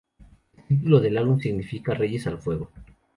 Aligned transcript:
El 0.67 0.79
título 0.79 0.99
del 0.99 1.15
álbum 1.15 1.37
significa 1.39 1.93
"Reyes 1.93 2.25
al 2.25 2.39
fuego". 2.41 2.71